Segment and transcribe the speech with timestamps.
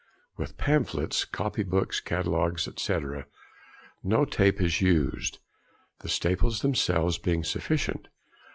[0.35, 2.99] With pamphlets, copy books, catalogues, &c.,
[4.03, 5.37] no tape is used,
[5.99, 8.07] the staples themselves being sufficient.